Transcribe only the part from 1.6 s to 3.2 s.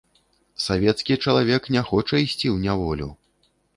не хоча ісці ў няволю.